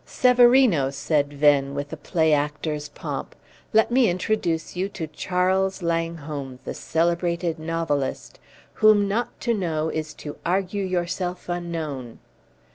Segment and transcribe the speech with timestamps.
[0.03, 3.35] "Severino," said Venn, with a play actor's pomp,
[3.71, 8.39] "let me introduce you to Charles Langholm, the celebrated novelist
[8.73, 12.17] 'whom not to know is to argue yourself unknown.'"